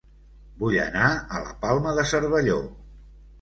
[0.61, 2.57] Vull anar a La Palma de Cervelló